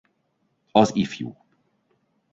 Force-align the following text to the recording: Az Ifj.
Az 0.71 0.95
Ifj. 0.95 1.33